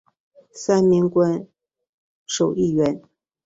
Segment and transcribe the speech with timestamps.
[0.51, 1.47] 三名官
[2.25, 2.99] 守议员。